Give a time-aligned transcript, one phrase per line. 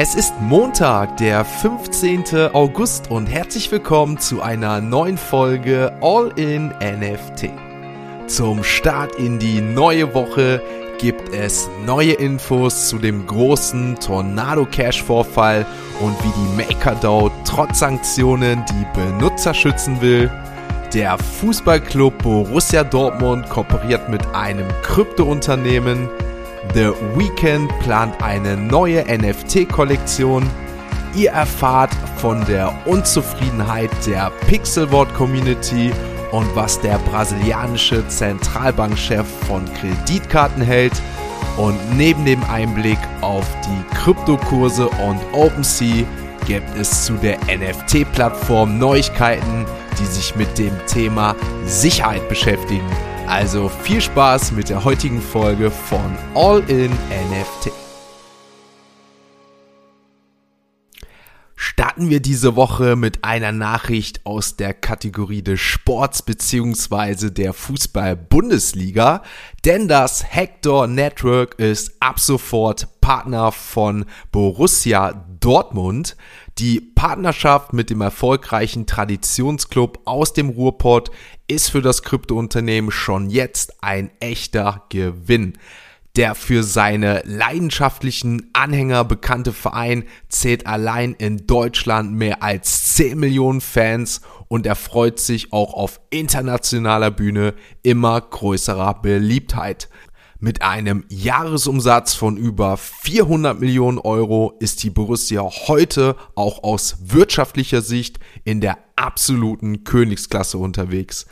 [0.00, 2.52] Es ist Montag, der 15.
[2.52, 7.50] August und herzlich willkommen zu einer neuen Folge All in NFT.
[8.28, 10.62] Zum Start in die neue Woche
[11.00, 15.66] gibt es neue Infos zu dem großen Tornado Cash Vorfall
[15.98, 20.30] und wie die MakerDAO trotz Sanktionen die Benutzer schützen will.
[20.94, 26.08] Der Fußballclub Borussia Dortmund kooperiert mit einem Kryptounternehmen.
[26.74, 30.48] The Weeknd plant eine neue NFT-Kollektion.
[31.14, 35.92] Ihr erfahrt von der Unzufriedenheit der Pixelwort Community
[36.32, 40.92] und was der brasilianische Zentralbankchef von Kreditkarten hält.
[41.56, 46.04] Und neben dem Einblick auf die Kryptokurse und OpenSea
[46.46, 49.64] gibt es zu der NFT-Plattform Neuigkeiten,
[49.98, 51.34] die sich mit dem Thema
[51.64, 52.86] Sicherheit beschäftigen.
[53.28, 57.87] Also viel Spaß mit der heutigen Folge von All in NFT.
[61.78, 67.30] Starten wir diese Woche mit einer Nachricht aus der Kategorie des Sports bzw.
[67.30, 69.22] der Fußball-Bundesliga,
[69.64, 76.16] denn das Hector Network ist ab sofort Partner von Borussia Dortmund.
[76.58, 81.12] Die Partnerschaft mit dem erfolgreichen Traditionsclub aus dem Ruhrpott
[81.46, 85.56] ist für das Kryptounternehmen schon jetzt ein echter Gewinn.
[86.18, 93.60] Der für seine leidenschaftlichen Anhänger bekannte Verein zählt allein in Deutschland mehr als 10 Millionen
[93.60, 99.88] Fans und erfreut sich auch auf internationaler Bühne immer größerer Beliebtheit.
[100.40, 107.80] Mit einem Jahresumsatz von über 400 Millionen Euro ist die Borussia heute auch aus wirtschaftlicher
[107.80, 111.26] Sicht in der absoluten Königsklasse unterwegs.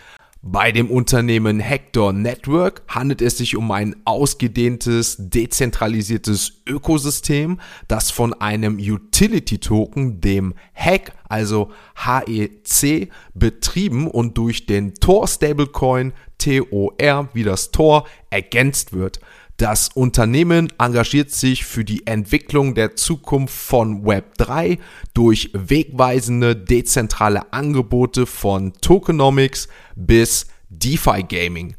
[0.48, 7.58] Bei dem Unternehmen Hector Network handelt es sich um ein ausgedehntes, dezentralisiertes Ökosystem,
[7.88, 16.12] das von einem Utility Token, dem HEC, also HEC, betrieben und durch den Tor Stablecoin
[16.38, 19.18] TOR wie das Tor ergänzt wird.
[19.56, 24.78] Das Unternehmen engagiert sich für die Entwicklung der Zukunft von Web3
[25.14, 31.74] durch wegweisende dezentrale Angebote von Tokenomics bis DeFi Gaming.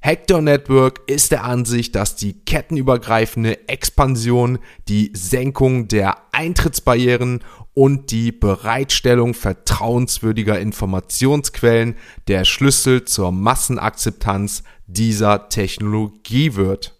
[0.00, 4.58] Hector Network ist der Ansicht, dass die kettenübergreifende Expansion,
[4.88, 11.94] die Senkung der Eintrittsbarrieren und die Bereitstellung vertrauenswürdiger Informationsquellen
[12.26, 16.99] der Schlüssel zur Massenakzeptanz dieser Technologie wird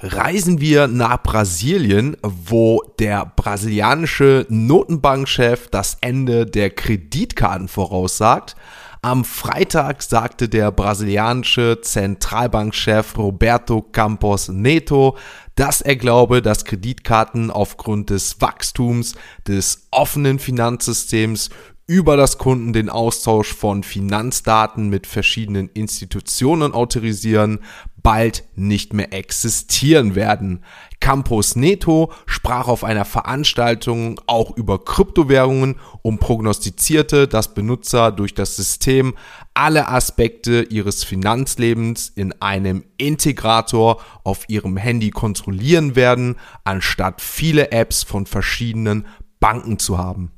[0.00, 8.54] reisen wir nach Brasilien, wo der brasilianische Notenbankchef das Ende der Kreditkarten voraussagt.
[9.02, 15.16] Am Freitag sagte der brasilianische Zentralbankchef Roberto Campos Neto,
[15.54, 19.14] dass er glaube, dass Kreditkarten aufgrund des Wachstums
[19.46, 21.50] des offenen Finanzsystems
[21.88, 27.60] über das Kunden den Austausch von Finanzdaten mit verschiedenen Institutionen autorisieren,
[28.08, 30.64] bald nicht mehr existieren werden.
[30.98, 38.56] Campos Neto sprach auf einer Veranstaltung auch über Kryptowährungen und prognostizierte, dass Benutzer durch das
[38.56, 39.14] System
[39.52, 48.04] alle Aspekte ihres Finanzlebens in einem Integrator auf ihrem Handy kontrollieren werden, anstatt viele Apps
[48.04, 49.04] von verschiedenen
[49.38, 50.32] Banken zu haben.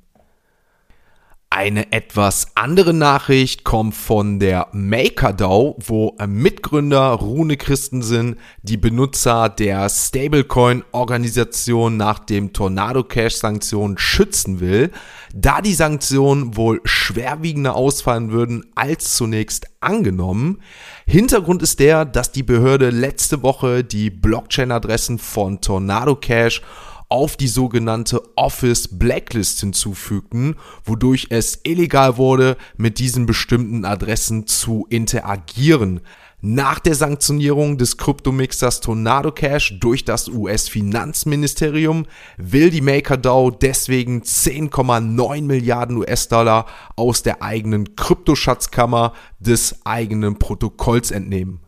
[1.52, 9.88] Eine etwas andere Nachricht kommt von der MakerDAO, wo Mitgründer Rune Christensen die Benutzer der
[9.88, 14.92] Stablecoin-Organisation nach dem Tornado Cash-Sanktionen schützen will,
[15.34, 20.62] da die Sanktionen wohl schwerwiegender ausfallen würden als zunächst angenommen.
[21.04, 26.62] Hintergrund ist der, dass die Behörde letzte Woche die Blockchain-Adressen von Tornado Cash
[27.10, 34.86] auf die sogenannte Office Blacklist hinzufügten, wodurch es illegal wurde, mit diesen bestimmten Adressen zu
[34.88, 36.00] interagieren.
[36.42, 42.06] Nach der Sanktionierung des Kryptomixers Tornado Cash durch das US-Finanzministerium
[42.38, 46.64] will die MakerDAO deswegen 10,9 Milliarden US-Dollar
[46.96, 51.60] aus der eigenen Kryptoschatzkammer des eigenen Protokolls entnehmen.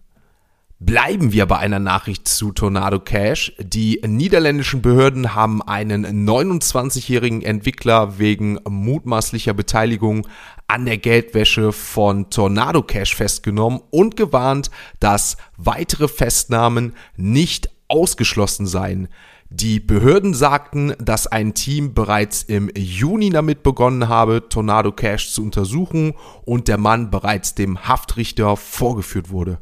[0.84, 3.52] Bleiben wir bei einer Nachricht zu Tornado Cash.
[3.60, 10.26] Die niederländischen Behörden haben einen 29-jährigen Entwickler wegen mutmaßlicher Beteiligung
[10.66, 19.06] an der Geldwäsche von Tornado Cash festgenommen und gewarnt, dass weitere Festnahmen nicht ausgeschlossen seien.
[19.50, 25.44] Die Behörden sagten, dass ein Team bereits im Juni damit begonnen habe, Tornado Cash zu
[25.44, 26.14] untersuchen
[26.44, 29.60] und der Mann bereits dem Haftrichter vorgeführt wurde.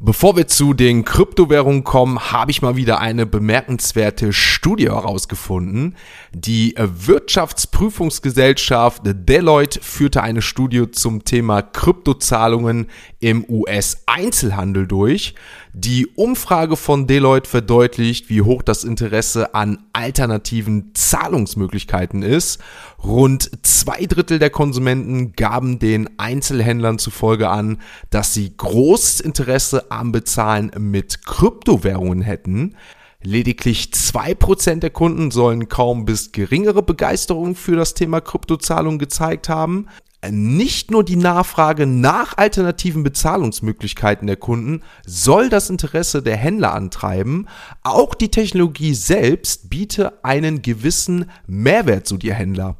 [0.00, 5.94] Bevor wir zu den Kryptowährungen kommen, habe ich mal wieder eine bemerkenswerte Studie herausgefunden.
[6.32, 12.88] Die Wirtschaftsprüfungsgesellschaft Deloitte führte eine Studie zum Thema Kryptozahlungen
[13.20, 15.36] im US-Einzelhandel durch.
[15.76, 22.60] Die Umfrage von Deloitte verdeutlicht, wie hoch das Interesse an alternativen Zahlungsmöglichkeiten ist.
[23.02, 27.78] Rund zwei Drittel der Konsumenten gaben den Einzelhändlern zufolge an,
[28.10, 32.76] dass sie großes Interesse am Bezahlen mit Kryptowährungen hätten.
[33.20, 39.48] Lediglich zwei Prozent der Kunden sollen kaum bis geringere Begeisterung für das Thema Kryptozahlung gezeigt
[39.48, 39.88] haben.
[40.30, 47.48] Nicht nur die Nachfrage nach alternativen Bezahlungsmöglichkeiten der Kunden soll das Interesse der Händler antreiben,
[47.82, 52.76] auch die Technologie selbst biete einen gewissen Mehrwert, so die Händler.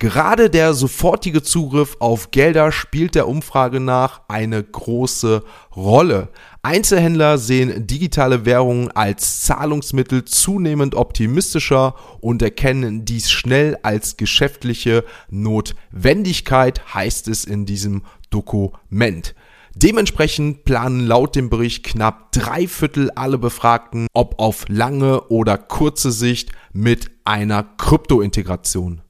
[0.00, 5.42] Gerade der sofortige Zugriff auf Gelder spielt der Umfrage nach eine große
[5.74, 6.28] Rolle.
[6.62, 16.94] Einzelhändler sehen digitale Währungen als Zahlungsmittel zunehmend optimistischer und erkennen dies schnell als geschäftliche Notwendigkeit,
[16.94, 19.34] heißt es in diesem Dokument.
[19.74, 26.12] Dementsprechend planen laut dem Bericht knapp drei Viertel alle Befragten, ob auf lange oder kurze
[26.12, 29.02] Sicht mit einer Kryptointegration.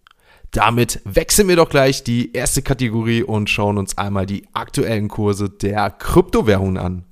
[0.53, 5.51] Damit wechseln wir doch gleich die erste Kategorie und schauen uns einmal die aktuellen Kurse
[5.51, 7.05] der Kryptowährungen an.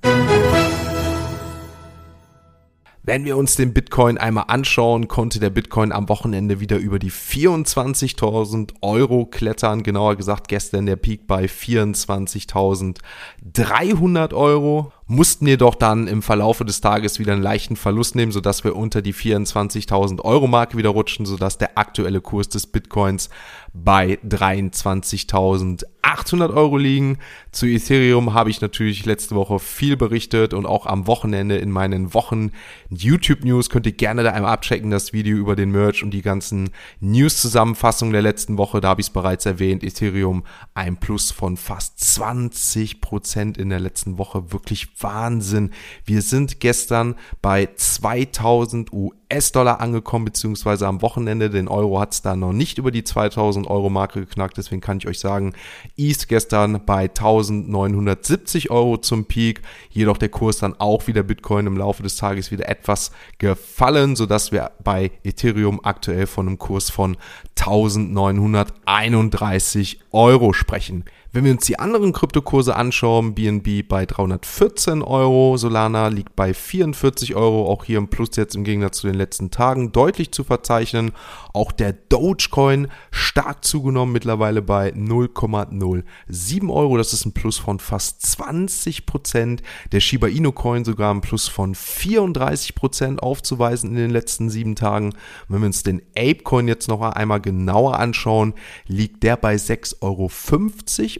[3.03, 7.09] Wenn wir uns den Bitcoin einmal anschauen, konnte der Bitcoin am Wochenende wieder über die
[7.09, 9.83] 24.000 Euro klettern.
[9.83, 17.17] Genauer gesagt gestern der Peak bei 24.300 Euro mussten jedoch dann im Verlaufe des Tages
[17.17, 21.57] wieder einen leichten Verlust nehmen, sodass wir unter die 24.000 Euro Marke wieder rutschen, sodass
[21.57, 23.29] der aktuelle Kurs des Bitcoins
[23.73, 27.19] bei 23.800 Euro liegen.
[27.51, 32.13] Zu Ethereum habe ich natürlich letzte Woche viel berichtet und auch am Wochenende in meinen
[32.13, 32.51] Wochen
[32.89, 36.21] YouTube News könnt ihr gerne da einmal abchecken, das Video über den Merch und die
[36.21, 38.81] ganzen News-Zusammenfassungen der letzten Woche.
[38.81, 39.83] Da habe ich es bereits erwähnt.
[39.83, 40.43] Ethereum
[40.73, 44.51] ein Plus von fast 20 Prozent in der letzten Woche.
[44.51, 45.71] Wirklich Wahnsinn.
[46.05, 51.49] Wir sind gestern bei 2000 US-Dollar angekommen, beziehungsweise am Wochenende.
[51.49, 54.57] Den Euro hat es da noch nicht über die 2000 Euro Marke geknackt.
[54.57, 55.53] Deswegen kann ich euch sagen,
[55.95, 59.61] East gestern bei 1970 Euro zum Peak.
[59.89, 64.51] Jedoch der Kurs dann auch wieder Bitcoin im Laufe des Tages wieder etwas gefallen, sodass
[64.51, 67.17] wir bei Ethereum aktuell von einem Kurs von
[67.59, 71.05] 1931 Euro sprechen.
[71.33, 77.35] Wenn wir uns die anderen Kryptokurse anschauen, BNB bei 314 Euro, Solana liegt bei 44
[77.35, 81.11] Euro, auch hier im Plus jetzt im Gegensatz zu den letzten Tagen deutlich zu verzeichnen.
[81.53, 88.21] Auch der Dogecoin stark zugenommen, mittlerweile bei 0,07 Euro, das ist ein Plus von fast
[88.21, 89.61] 20 Prozent.
[89.91, 94.75] Der Shiba Inu Coin sogar ein Plus von 34 Prozent aufzuweisen in den letzten sieben
[94.75, 95.13] Tagen.
[95.49, 98.53] Wenn wir uns den Ape Coin jetzt noch einmal genauer anschauen,
[98.87, 100.29] liegt der bei 6,50 Euro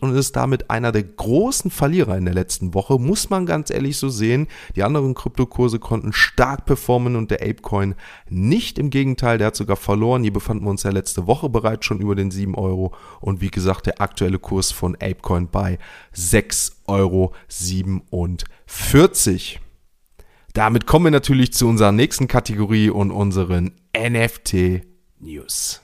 [0.10, 3.98] und ist damit einer der großen Verlierer in der letzten Woche, muss man ganz ehrlich
[3.98, 4.48] so sehen.
[4.76, 7.96] Die anderen Kryptokurse konnten stark performen und der Apecoin
[8.30, 8.80] nicht.
[8.80, 10.24] Im Gegenteil, der hat sogar verloren.
[10.24, 13.52] Hier befanden wir uns ja letzte Woche bereits schon über den 7 Euro und wie
[13.52, 15.80] gesagt, der aktuelle Kurs von Apecoin bei
[16.16, 17.34] 6,47 Euro.
[20.54, 24.82] Damit kommen wir natürlich zu unserer nächsten Kategorie und unseren NFT
[25.20, 25.82] News.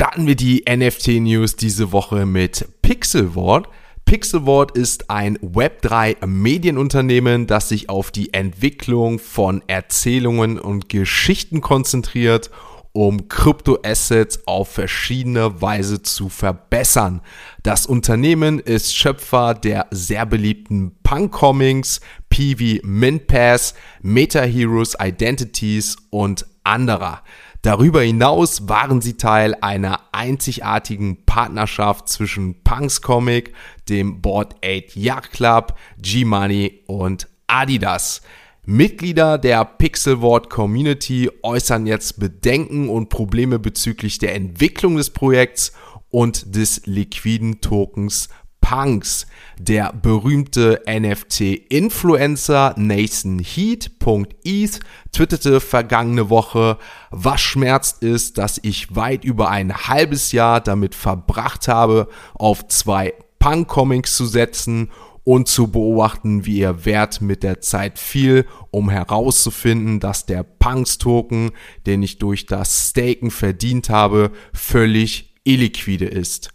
[0.00, 3.68] Starten wir die NFT-News diese Woche mit Pixelwort.
[4.06, 12.50] Pixelwort ist ein Web3-Medienunternehmen, das sich auf die Entwicklung von Erzählungen und Geschichten konzentriert,
[12.92, 17.20] um Kryptoassets auf verschiedene Weise zu verbessern.
[17.62, 26.46] Das Unternehmen ist Schöpfer der sehr beliebten Punk-Comics, PV Mint Pass, Meta Heroes Identities und
[26.64, 27.22] anderer.
[27.62, 33.52] Darüber hinaus waren sie Teil einer einzigartigen Partnerschaft zwischen Punks Comic,
[33.88, 38.22] dem Board 8 Yacht Club, G-Money und Adidas.
[38.64, 45.72] Mitglieder der Pixelwort Community äußern jetzt Bedenken und Probleme bezüglich der Entwicklung des Projekts
[46.08, 48.28] und des liquiden Tokens
[48.60, 49.26] Punks.
[49.62, 54.80] Der berühmte NFT-Influencer Nathan Heat.eth
[55.12, 56.78] twitterte vergangene Woche,
[57.10, 63.12] was schmerzt ist, dass ich weit über ein halbes Jahr damit verbracht habe, auf zwei
[63.38, 64.88] Punk-Comics zu setzen
[65.24, 71.50] und zu beobachten, wie ihr Wert mit der Zeit fiel, um herauszufinden, dass der Punks-Token,
[71.84, 76.50] den ich durch das Staken verdient habe, völlig illiquide ist.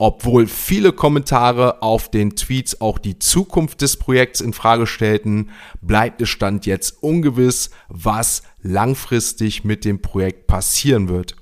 [0.00, 5.50] Obwohl viele Kommentare auf den Tweets auch die Zukunft des Projekts in Frage stellten,
[5.82, 11.34] bleibt es Stand jetzt ungewiss, was langfristig mit dem Projekt passieren wird.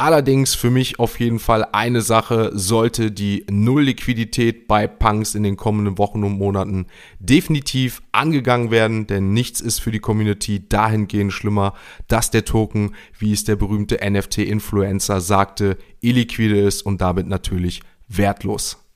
[0.00, 5.56] Allerdings für mich auf jeden Fall eine Sache, sollte die Null-Liquidität bei Punks in den
[5.56, 6.86] kommenden Wochen und Monaten
[7.18, 11.74] definitiv angegangen werden, denn nichts ist für die Community dahingehend schlimmer,
[12.06, 18.87] dass der Token, wie es der berühmte NFT-Influencer sagte, illiquide ist und damit natürlich wertlos.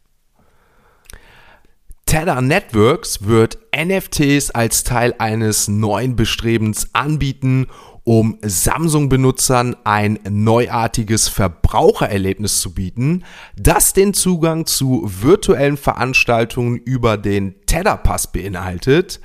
[2.13, 7.69] Tether Networks wird NFTs als Teil eines neuen Bestrebens anbieten
[8.05, 13.25] um Samsung-Benutzern ein neuartiges Verbrauchererlebnis zu bieten,
[13.57, 19.19] das den Zugang zu virtuellen Veranstaltungen über den Tether Pass beinhaltet.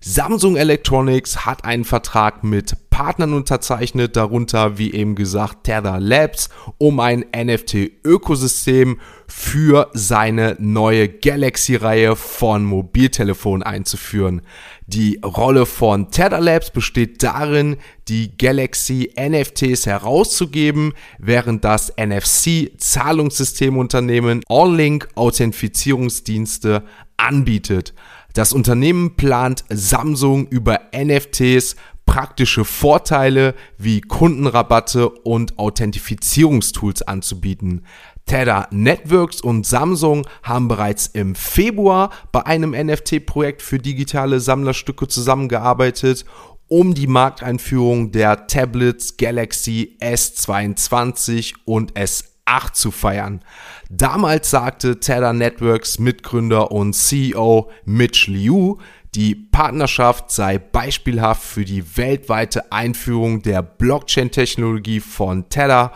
[0.00, 7.00] Samsung Electronics hat einen Vertrag mit Partnern unterzeichnet, darunter wie eben gesagt Tether Labs, um
[7.00, 14.42] ein NFT-Ökosystem für seine neue Galaxy-Reihe von Mobiltelefonen einzuführen.
[14.86, 24.42] Die Rolle von Tether Labs besteht darin, die Galaxy NFTs herauszugeben, während das NFC Zahlungssystemunternehmen
[24.48, 26.84] All-Link Authentifizierungsdienste
[27.16, 27.94] anbietet.
[28.34, 31.76] Das Unternehmen plant Samsung über NFTs
[32.12, 37.86] praktische Vorteile wie Kundenrabatte und Authentifizierungstools anzubieten.
[38.26, 46.26] Tether Networks und Samsung haben bereits im Februar bei einem NFT-Projekt für digitale Sammlerstücke zusammengearbeitet,
[46.68, 53.42] um die Markteinführung der Tablets Galaxy S22 und S8 zu feiern.
[53.88, 58.76] Damals sagte Tether Networks Mitgründer und CEO Mitch Liu,
[59.14, 65.92] die Partnerschaft sei beispielhaft für die weltweite Einführung der Blockchain-Technologie von Tether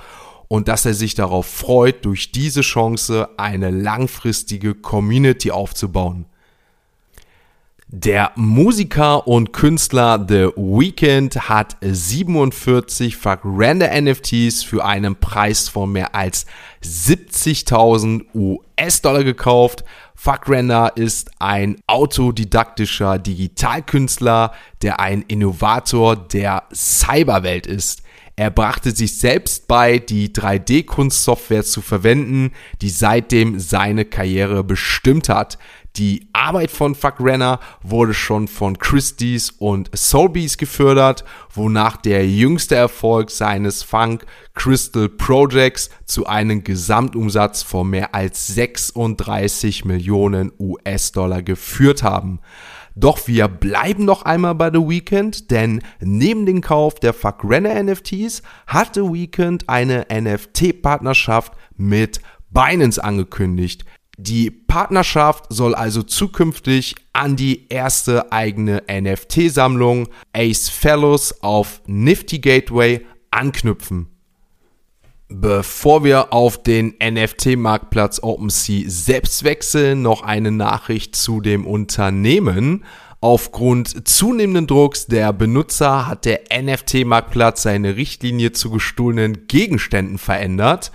[0.48, 6.26] und dass er sich darauf freut, durch diese Chance eine langfristige Community aufzubauen.
[7.88, 16.12] Der Musiker und Künstler The Weeknd hat 47 verrende NFTs für einen Preis von mehr
[16.12, 16.46] als
[16.82, 19.84] 70.000 US-Dollar gekauft.
[20.16, 24.50] Fuckrender ist ein autodidaktischer Digitalkünstler,
[24.82, 28.02] der ein Innovator der Cyberwelt ist.
[28.38, 32.52] Er brachte sich selbst bei, die 3D-Kunstsoftware zu verwenden,
[32.82, 35.56] die seitdem seine Karriere bestimmt hat.
[35.96, 41.24] Die Arbeit von Fuck Renner wurde schon von Christie's und Soulbees gefördert,
[41.54, 49.86] wonach der jüngste Erfolg seines Funk Crystal Projects zu einem Gesamtumsatz von mehr als 36
[49.86, 52.40] Millionen US-Dollar geführt haben.
[52.94, 57.82] Doch wir bleiben noch einmal bei The Weeknd, denn neben dem Kauf der Fuck Renner
[57.82, 63.84] NFTs hat The Weeknd eine NFT-Partnerschaft mit Binance angekündigt.
[64.18, 73.04] Die Partnerschaft soll also zukünftig an die erste eigene NFT-Sammlung Ace Fellows auf Nifty Gateway
[73.30, 74.08] anknüpfen.
[75.28, 82.84] Bevor wir auf den NFT-Marktplatz OpenSea selbst wechseln, noch eine Nachricht zu dem Unternehmen.
[83.20, 90.92] Aufgrund zunehmenden Drucks der Benutzer hat der NFT-Marktplatz seine Richtlinie zu gestohlenen Gegenständen verändert.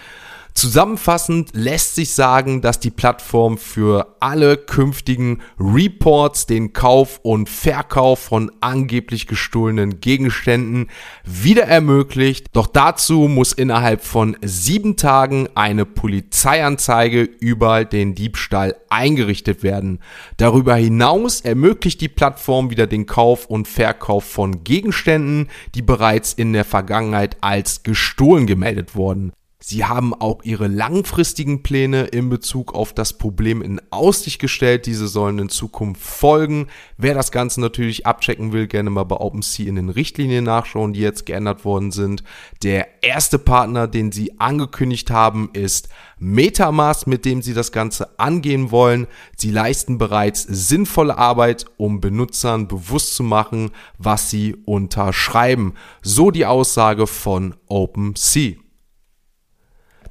[0.54, 8.20] Zusammenfassend lässt sich sagen, dass die Plattform für alle künftigen Reports den Kauf und Verkauf
[8.20, 10.90] von angeblich gestohlenen Gegenständen
[11.24, 12.48] wieder ermöglicht.
[12.52, 20.00] Doch dazu muss innerhalb von sieben Tagen eine Polizeianzeige über den Diebstahl eingerichtet werden.
[20.38, 26.52] Darüber hinaus ermöglicht die Plattform wieder den Kauf und Verkauf von Gegenständen, die bereits in
[26.52, 29.32] der Vergangenheit als gestohlen gemeldet wurden.
[29.64, 34.88] Sie haben auch ihre langfristigen Pläne in Bezug auf das Problem in Aussicht gestellt.
[34.88, 36.68] Diese sollen in Zukunft folgen.
[36.98, 41.00] Wer das Ganze natürlich abchecken will, gerne mal bei OpenSea in den Richtlinien nachschauen, die
[41.00, 42.24] jetzt geändert worden sind.
[42.64, 48.72] Der erste Partner, den sie angekündigt haben, ist Metamask, mit dem sie das Ganze angehen
[48.72, 49.06] wollen.
[49.38, 55.76] Sie leisten bereits sinnvolle Arbeit, um Benutzern bewusst zu machen, was sie unterschreiben.
[56.02, 58.56] So die Aussage von OpenSea.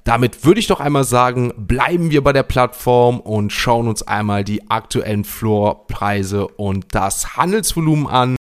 [0.04, 4.44] Damit würde ich doch einmal sagen, bleiben wir bei der Plattform und schauen uns einmal
[4.44, 8.36] die aktuellen Floorpreise und das Handelsvolumen an.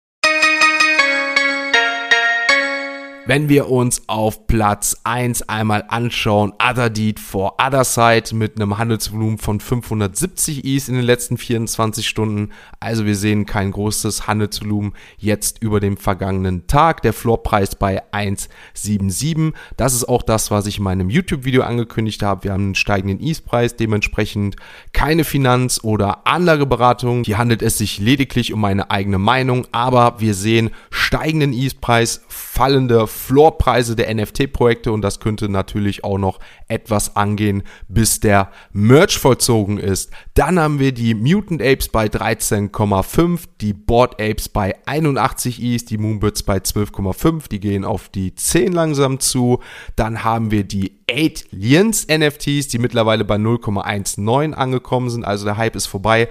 [3.29, 8.79] Wenn wir uns auf Platz 1 einmal anschauen, Other Deed for Other Side mit einem
[8.79, 12.50] Handelsvolumen von 570 Is in den letzten 24 Stunden.
[12.79, 17.03] Also wir sehen kein großes Handelsvolumen jetzt über dem vergangenen Tag.
[17.03, 19.53] Der Floorpreis bei 1,77.
[19.77, 22.45] Das ist auch das, was ich in meinem YouTube-Video angekündigt habe.
[22.45, 24.55] Wir haben einen steigenden Is-Preis, dementsprechend
[24.91, 27.25] keine Finanz- oder Anlageberatung.
[27.25, 33.05] Hier handelt es sich lediglich um meine eigene Meinung, aber wir sehen steigenden Is-Preis, fallende
[33.19, 39.77] Floorpreise der NFT-Projekte und das könnte natürlich auch noch etwas angehen, bis der Merch vollzogen
[39.77, 40.11] ist.
[40.33, 45.97] Dann haben wir die Mutant Apes bei 13,5, die Board Apes bei 81 Is, die
[45.97, 49.59] Moonbirds bei 12,5, die gehen auf die 10 langsam zu.
[49.95, 55.75] Dann haben wir die Aliens NFTs, die mittlerweile bei 0,19 angekommen sind, also der Hype
[55.75, 56.29] ist vorbei.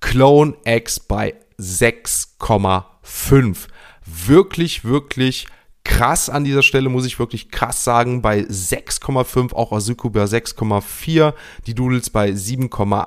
[0.00, 3.66] Clone X bei 6,5.
[4.06, 5.48] Wirklich, wirklich
[5.88, 11.32] krass an dieser Stelle, muss ich wirklich krass sagen, bei 6,5, auch Azuku bei 6,4,
[11.66, 13.06] die Doodles bei 7,8.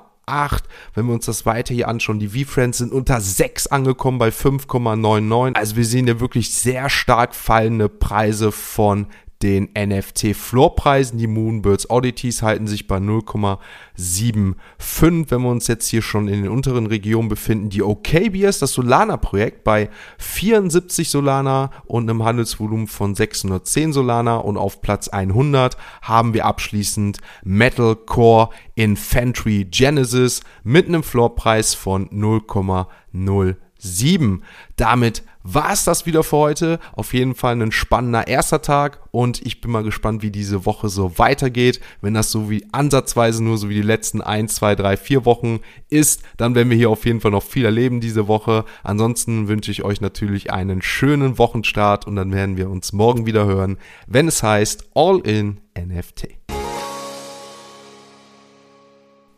[0.95, 5.55] Wenn wir uns das weiter hier anschauen, die V-Friends sind unter 6 angekommen bei 5,99.
[5.55, 9.07] Also wir sehen ja wirklich sehr stark fallende Preise von
[9.43, 11.17] den NFT-Floorpreisen.
[11.17, 14.55] Die Moonbirds Oddities halten sich bei 0,75.
[15.29, 19.63] Wenn wir uns jetzt hier schon in den unteren Regionen befinden, die OKBS, das Solana-Projekt,
[19.63, 26.45] bei 74 Solana und einem Handelsvolumen von 610 Solana und auf Platz 100 haben wir
[26.45, 34.39] abschließend Metalcore Infantry Genesis mit einem Floorpreis von 0,07.
[34.75, 36.79] Damit war es das wieder für heute.
[36.93, 40.89] Auf jeden Fall ein spannender erster Tag und ich bin mal gespannt, wie diese Woche
[40.89, 41.79] so weitergeht.
[42.01, 45.59] Wenn das so wie ansatzweise nur so wie die letzten 1, 2, 3, 4 Wochen
[45.89, 48.65] ist, dann werden wir hier auf jeden Fall noch viel erleben diese Woche.
[48.83, 53.45] Ansonsten wünsche ich euch natürlich einen schönen Wochenstart und dann werden wir uns morgen wieder
[53.45, 56.29] hören, wenn es heißt All in NFT.